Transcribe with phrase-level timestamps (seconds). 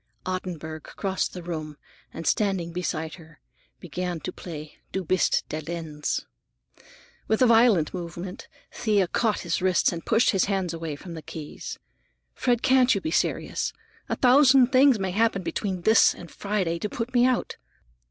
[0.25, 1.77] Ottenburg crossed the room
[2.11, 3.39] and standing beside her
[3.79, 6.25] began to play "Du bist der Lenz."
[7.27, 11.21] With a violent movement Thea caught his wrists and pushed his hands away from the
[11.21, 11.77] keys.
[12.33, 13.73] "Fred, can't you be serious?
[14.09, 17.57] A thousand things may happen between this and Friday to put me out.